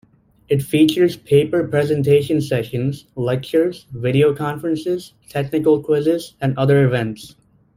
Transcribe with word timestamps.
It 0.49 0.63
features 0.63 1.15
paper 1.15 1.67
presentation 1.67 2.41
sessions, 2.41 3.05
lectures, 3.15 3.85
video 3.93 4.33
conferences, 4.35 5.13
technical 5.29 5.83
quizzes 5.83 6.33
and 6.41 6.57
other 6.57 6.83
events. 6.87 7.35